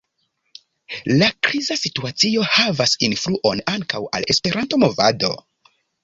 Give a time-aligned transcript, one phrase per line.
[1.21, 5.31] La kriza situacio havas influon ankaŭ al la Esperanto-movado.